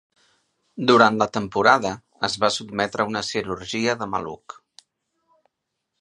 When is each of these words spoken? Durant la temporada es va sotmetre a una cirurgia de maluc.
Durant 0.91 1.19
la 1.23 1.27
temporada 1.35 1.91
es 2.29 2.39
va 2.45 2.51
sotmetre 2.57 3.05
a 3.07 3.07
una 3.13 3.25
cirurgia 3.29 3.97
de 4.03 4.09
maluc. 4.15 4.61